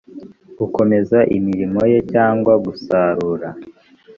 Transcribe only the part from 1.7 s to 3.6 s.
ye cyangwa gusarura